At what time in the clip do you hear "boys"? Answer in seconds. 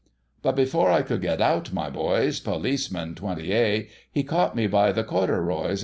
1.91-2.39